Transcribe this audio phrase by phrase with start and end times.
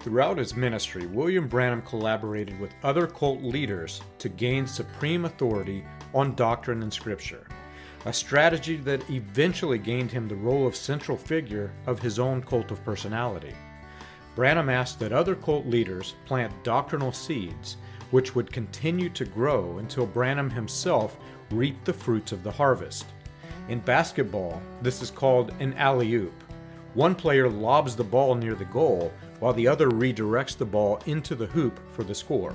[0.00, 6.36] Throughout his ministry, William Branham collaborated with other cult leaders to gain supreme authority on
[6.36, 7.46] doctrine and scripture,
[8.06, 12.70] a strategy that eventually gained him the role of central figure of his own cult
[12.70, 13.54] of personality.
[14.36, 17.76] Branham asked that other cult leaders plant doctrinal seeds
[18.10, 21.16] which would continue to grow until Branham himself
[21.50, 23.06] reaped the fruits of the harvest.
[23.68, 26.32] In basketball, this is called an alley oop.
[26.94, 31.34] One player lobs the ball near the goal, while the other redirects the ball into
[31.34, 32.54] the hoop for the score.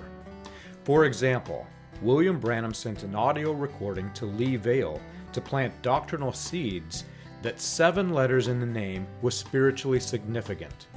[0.83, 1.65] For example,
[2.01, 4.99] William Branham sent an audio recording to Lee Vayle
[5.31, 7.05] to plant doctrinal seeds
[7.41, 10.88] that seven letters in the name was spiritually significant,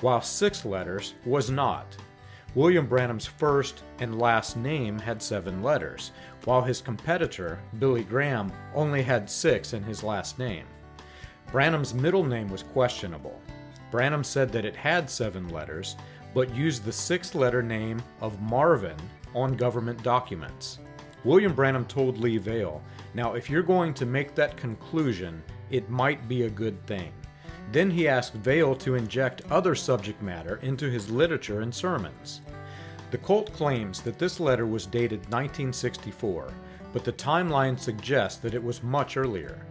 [0.00, 1.96] while six letters was not.
[2.54, 6.12] William Branham's first and last name had seven letters,
[6.44, 10.64] while his competitor, Billy Graham, only had six in his last name.
[11.52, 13.40] Branham's middle name was questionable.
[13.90, 15.96] Branham said that it had seven letters,
[16.34, 18.96] but used the six letter name of Marvin
[19.34, 20.78] on government documents.
[21.24, 22.80] William Branham told Lee Vayle,
[23.14, 27.12] Now, if you're going to make that conclusion, it might be a good thing.
[27.72, 32.42] Then he asked Vayle to inject other subject matter into his literature and sermons.
[33.10, 36.52] The cult claims that this letter was dated 1964,
[36.92, 39.64] but the timeline suggests that it was much earlier.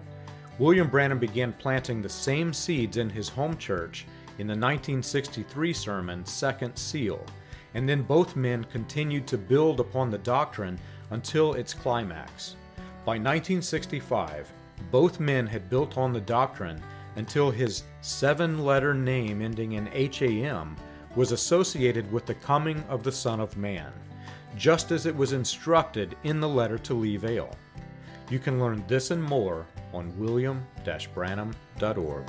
[0.57, 4.05] William Branham began planting the same seeds in his home church
[4.39, 7.25] in the 1963 sermon Second Seal,
[7.73, 12.55] and then both men continued to build upon the doctrine until its climax.
[13.03, 14.51] By 1965,
[14.91, 16.81] both men had built on the doctrine
[17.17, 20.77] until his seven letter name ending in HAM
[21.17, 23.91] was associated with the coming of the Son of Man,
[24.55, 27.55] just as it was instructed in the letter to Lee Vayle.
[28.29, 29.65] You can learn this and more
[29.95, 32.27] on william-branham.org.